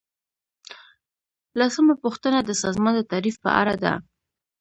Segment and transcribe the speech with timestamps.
[1.59, 3.93] لسمه پوښتنه د سازمان د تعریف په اړه ده.